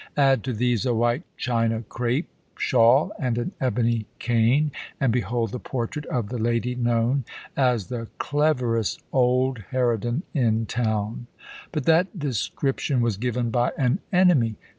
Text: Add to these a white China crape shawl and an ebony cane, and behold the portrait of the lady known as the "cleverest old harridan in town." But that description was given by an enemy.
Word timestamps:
Add 0.17 0.43
to 0.45 0.53
these 0.53 0.83
a 0.87 0.95
white 0.95 1.21
China 1.37 1.83
crape 1.87 2.27
shawl 2.57 3.11
and 3.19 3.37
an 3.37 3.51
ebony 3.61 4.07
cane, 4.17 4.71
and 4.99 5.13
behold 5.13 5.51
the 5.51 5.59
portrait 5.59 6.07
of 6.07 6.29
the 6.29 6.39
lady 6.39 6.73
known 6.73 7.23
as 7.55 7.85
the 7.85 8.07
"cleverest 8.17 8.99
old 9.13 9.59
harridan 9.71 10.23
in 10.33 10.65
town." 10.65 11.27
But 11.71 11.83
that 11.85 12.17
description 12.17 13.01
was 13.01 13.17
given 13.17 13.51
by 13.51 13.73
an 13.77 13.99
enemy. 14.11 14.55